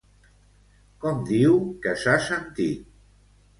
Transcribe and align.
Com 1.03 1.19
diu 1.27 1.61
que 1.85 1.95
s'ha 2.07 2.17
sentit? 2.31 2.91